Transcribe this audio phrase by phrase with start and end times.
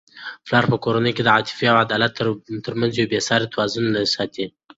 [0.45, 2.11] پلار په کورنی کي د عاطفې او عدالت
[2.65, 3.83] ترمنځ یو بې سارې توازن
[4.15, 4.45] ساتي.